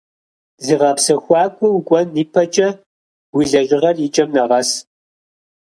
Зыгъэпсэхуакӏуэ 0.65 1.67
укӏуэн 1.77 2.07
и 2.21 2.25
пэкӏэ, 2.33 2.69
уи 3.35 3.43
лэжьыгъэр 3.51 3.97
и 4.05 4.07
кӏэм 4.13 4.29
нэгъэс. 4.35 4.69